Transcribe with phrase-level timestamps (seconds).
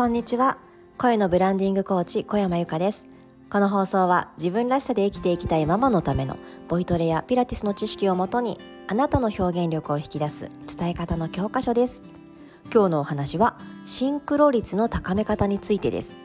[0.00, 0.56] こんにちは。
[0.96, 3.10] 声のブランディングコーチ小山由かです。
[3.50, 6.38] この放送は自分らしさで生きていきたいママのための
[6.68, 8.58] ボイトレやピラティスの知識をもとに
[8.88, 12.02] あなたの表現力を引き出す伝え方の教科書です。
[12.72, 16.16] 今日のお話はシンクロ率の高め方についてです。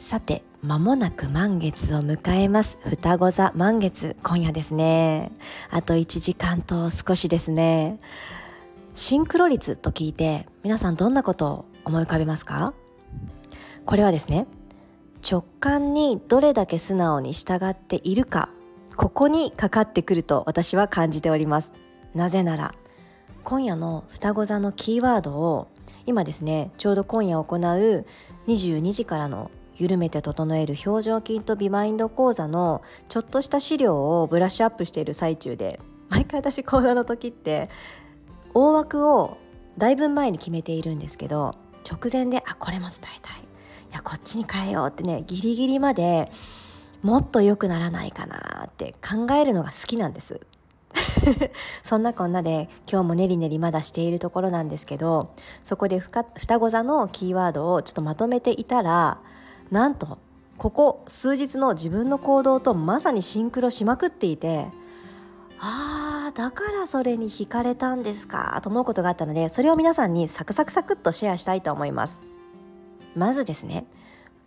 [0.00, 2.78] さて間もなく満月を迎えます。
[2.82, 5.30] 双子座満月今夜ですね。
[5.70, 8.00] あと1時間と少しですね。
[8.94, 12.74] シンクロ率と聞いて皆さんどんなことを思い浮かべますか？
[13.86, 14.46] これはですね
[15.28, 18.50] 直感にどれだけ素直に従っているか
[18.96, 21.72] ここにかかってくると私は感じております。
[22.14, 22.74] なぜなら
[23.42, 25.68] 今夜の双子座のキーワードを
[26.06, 28.06] 今ですねちょうど今夜行う
[28.46, 37.68] 22時からの緩めて整える表情筋とビマインド講座のちょっとした資料をブラッシュアップしている最中で毎回私講座の時って
[38.54, 39.38] 大枠を
[39.76, 41.56] だいぶ前に決めているんですけど
[41.90, 43.53] 直前であこれも伝えたいい。
[43.94, 46.30] やこっちに変えようってねギリギリまで
[47.02, 50.40] もっと良くならないかなって考えるのが好きなんです。
[51.82, 55.32] そんなこんなで今日もねりねりまだしているところなんですけど
[55.64, 56.24] そこで双
[56.60, 59.18] 子座のキーワードをちょっとまとめていたら
[59.72, 60.18] なんと
[60.56, 64.68] ここ数日の自分の行動とまさにシンクロしまくっていて
[65.58, 72.33] あーだからそれに惹かれたんですかと思うことがあったのでそれを皆さんにサクサクサクっとシェアしたいと思います。
[73.14, 73.86] まずですね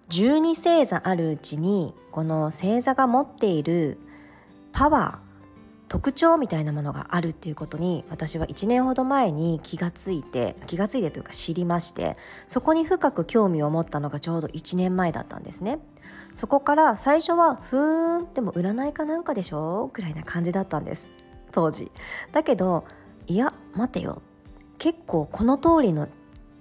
[0.09, 3.97] 12星座あるうちにこの星座が持っている
[4.71, 5.27] パワー
[5.89, 15.79] 特徴みたいなものがあるっていうことに私は1年ほど前に気がついて気がついてというか知りましてそこに深く興味を持ったのがちょうど1年前だったんですね。
[16.33, 21.09] そこから最初はふーんでも占いかなんかでしょぐらいな感じだったんです
[21.51, 21.91] 当時。
[22.31, 22.85] だけど
[23.25, 24.21] いや待てよ。
[24.77, 26.07] 結構この通りの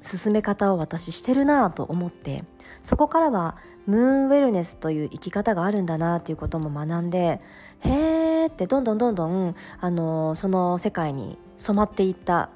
[0.07, 2.45] 進め方を私してるなと思って
[2.83, 7.41] そこからはムーンウェルネスという生き方があるんだなっていうことも学んで
[7.81, 12.51] へーってどんどんどんどん、あのその世界に染まっていった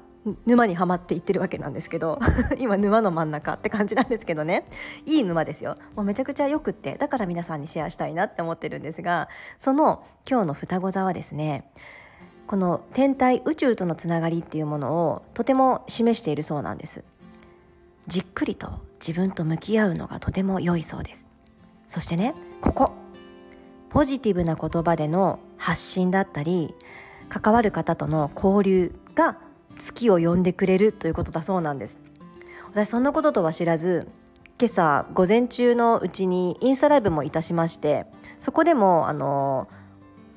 [0.45, 2.19] 沼にはまっていってるわけなんですけど
[2.59, 4.65] 今沼の真ん中って感じなんですけどね。
[5.05, 5.75] いい沼ですよ。
[5.95, 11.65] もうめちゃくちゃよくってだから皆さんにシェアしたいなって思ってるんですがその今日の双子座はですね
[12.45, 17.03] この天体宇宙とのつながりっていうものをとても示しているそうなんです。
[18.07, 21.27] じっくりと自分と向き合うのがとても良いそうです。
[21.87, 22.93] そしてねここ。
[23.89, 26.73] ポジティブな言葉での発信だったり
[27.27, 29.37] 関わる方との交流が
[29.77, 32.01] 月を呼んでくれるということだそうなんです。
[32.71, 34.07] 私そんなこととは知らず
[34.59, 38.05] 今朝午前中のうちにインスタライブもいたしまして
[38.37, 39.67] そこでもあの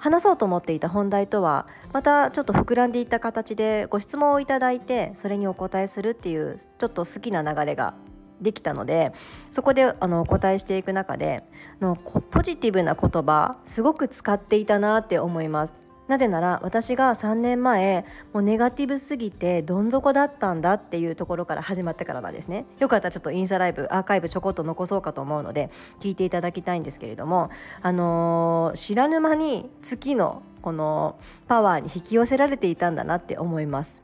[0.05, 7.95] 話そうと思っていた本題とはまたちょっと膨らんでいった形でご質問をいただいてそれにお答えするっていうちょっと好きな流れが
[8.39, 11.43] できたのでそこであのお答えしていく中で
[11.81, 15.84] のポジティブな言葉すごく使っていたなって思います。
[16.07, 22.67] なぜなら私が3年前もうネガティブすぎてどん底だったんだっていうところから始まってからなんですね。
[22.79, 25.69] よかったらちょっとインスタライブアーカイブちょこっと残そうかと思うので
[26.01, 27.51] 聞いていただきたいんですけれども
[27.83, 31.17] あのー、知らぬ間に月のこの
[31.47, 34.03] パワーに引き寄せられていたんだなって思います。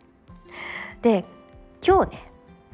[1.03, 1.25] で
[1.87, 2.30] 今日ね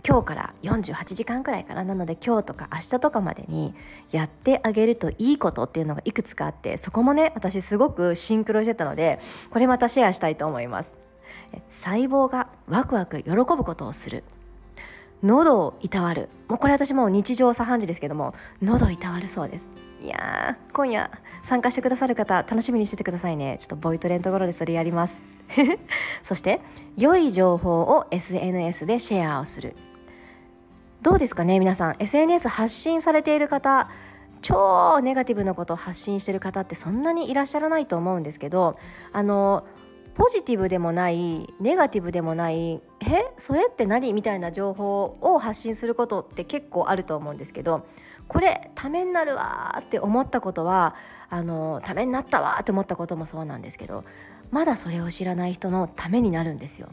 [0.08, 1.82] 今日から48時間くらいかな。
[1.82, 3.74] なので今日とか明日とかまでに
[4.12, 9.18] やってあげるといいことっていうのがいくつかあってそこもね私すごくシンクロしてたので
[9.50, 10.92] これまたシェアしたいと思います。
[11.70, 14.22] 細胞がワクワク喜ぶことをする。
[15.24, 16.28] 喉をいたわる。
[16.46, 19.72] もうこれ私もう日常茶飯事ですけども喉いたわるそうです。
[20.00, 21.10] いやー今夜
[21.42, 23.56] 参加してくださる方楽しみにしててくださいね。
[23.58, 25.24] ちょっとボイトレのところでそれやります。
[26.22, 26.60] そして
[26.96, 29.74] 良い情報を SNS でシェアをする。
[31.06, 33.88] どうですかね皆さん SNS 発信されている方
[34.42, 38.76] 超ネガティブなことを発信してる方ってそんなにいらっしゃらないと思うんですけど
[39.12, 39.64] あの
[40.14, 42.80] ポジティブでもないネガティブでもないえ
[43.36, 47.86] それって何みたいな情報を発信することって結構あると思うんですけど
[48.26, 50.96] これためになるわって思ったことは
[51.30, 54.02] あのためになったわって思ったこともそうなんですけど
[54.50, 56.88] まだそれを知らない人のためになるんですよ。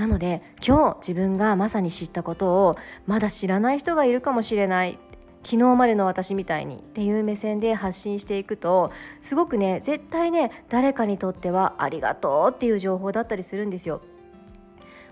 [0.00, 2.76] なので今日自分がまさに知ったことを
[3.06, 4.96] まだ知らない人がいるかもしれない。
[5.42, 8.92] 昨日までの私みたいにっていう目線で発信していくと
[9.22, 14.00] すごくね絶対ね誰かにとってはありがとうっていう情報だったりするんですよ。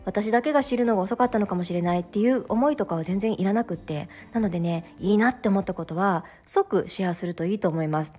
[0.06, 8.14] 私だけが知るのが遅かったのかもしれないっていう思いとかは全然いらなくってなのでねいいなって思ったことは即シェアするといいと思います。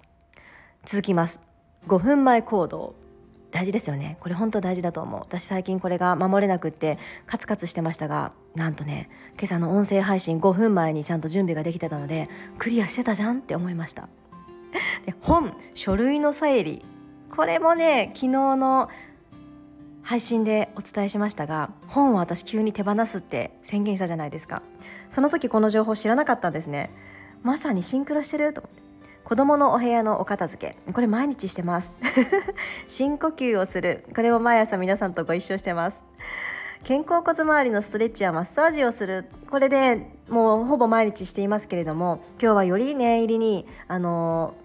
[0.86, 1.40] 続きます。
[1.88, 3.09] 5分前行動。
[3.52, 4.18] 大事ですよね。
[4.20, 5.22] これ本当大事だと思う。
[5.22, 14.08] 私最近これが守れなくってカツカツしてましたがなんとね今朝の音声配信5分前にちゃんと準備ができてたのでクリアしてたじゃんって思いました。
[15.06, 16.86] で本書類の整理。
[17.36, 18.90] これもね昨日の
[20.02, 24.62] 配信でお伝えしましたが本を私急に手放すって宣言したじゃないですか。
[25.10, 26.92] その時この情報知らなかったんですね。
[27.44, 28.89] まさにシンクロしてると思って。
[29.30, 30.92] 子供のお部屋のお片付け。
[30.92, 31.94] これ毎日してます。
[32.90, 34.04] 深呼吸をする。
[34.16, 36.04] これも毎朝皆さんとご一緒してます。
[36.88, 39.30] 肩甲骨周りのストレッチやマッサージをする。
[39.48, 44.56] これでもうほぼ毎日していますけれども今日はより念入りにあの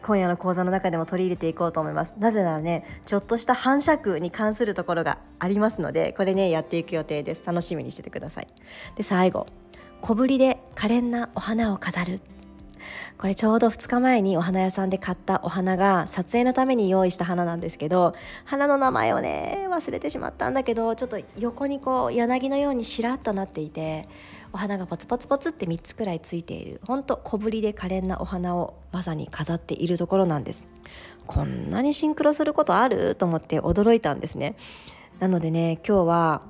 [0.00, 2.14] 今夜の講座の中でも取り入れていこうと思います。
[2.20, 7.42] なぜならねちょっとした反射区に関するところがありますのでこれねやっていく予定です。
[7.44, 8.48] 楽しみにしててください。
[8.94, 9.48] で最後。
[10.02, 12.20] 小ぶりで可憐なお花を飾る。
[13.22, 24.08] これちょうど2日前にお花屋さんで買ったお花が撮影のために用意した花なんですけど花の名前をね忘れてしまったんだけどちょっと横にこう柳のようにしらっとなっていて
[24.52, 30.66] お花がポツポツポツって3つくらいついているほんと小ぶりで可憐なお花をまさに飾っているところなんです。
[31.28, 34.56] こんなにシンクロすることあると思って驚いたんですね。
[35.20, 36.42] なのでね今日は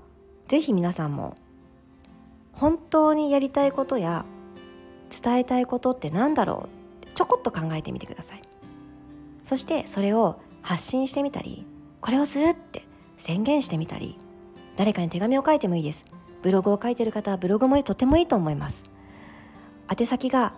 [0.46, 1.36] 是非皆さんも
[2.54, 4.24] 本当にやりたいことや
[5.12, 6.68] 伝えたいことって何だろ
[7.04, 7.06] う？
[7.14, 8.42] ちょこっと考えてみてください。
[9.44, 11.66] そしてそれを発信してみたり
[12.00, 12.84] これをするって
[13.16, 14.18] 宣言してみたり
[14.76, 16.04] 誰かに手紙を書いてもいいです。
[16.42, 18.84] ブログを書いてる方はブログもとてもいいと思います。
[19.90, 20.54] 宛先が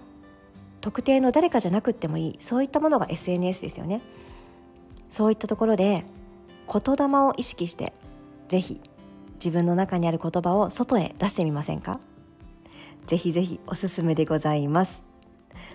[0.81, 2.37] 特定の誰かじゃなくってもいい。
[2.39, 4.01] そういったものが SNS ですよね。
[5.09, 6.05] そういったところで
[6.73, 7.93] 言霊を意識して
[8.49, 8.81] 是非
[9.35, 12.01] 自分の中にある言葉を外へ出してみませんか？
[13.06, 15.05] ぜひぜひおすすめでございます。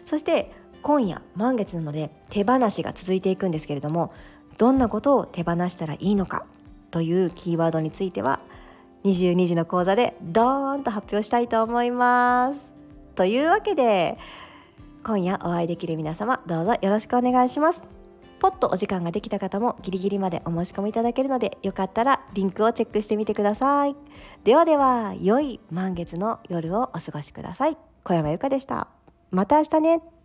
[0.05, 4.13] そして今夜満月なので手放しが続いていくんですけれども
[4.57, 6.45] どんなことを手放したらいいのか
[6.91, 8.39] というキーワードについては
[9.03, 12.59] 22時の講座でドーンと発表したいと思います。
[13.15, 14.17] というわけで
[15.03, 17.98] 今夜お会いできる皆様どうぞよろしくお願いします。
[18.39, 23.95] ポッとお時間ができた方もギリギリまでお申し込みいただけるのでよかったらリンクをチェックしてみてください。
[24.43, 27.77] ではでは良い満月の夜をお過ごしください。
[28.03, 28.87] 小山由かでした。
[29.31, 30.18] また明日ね。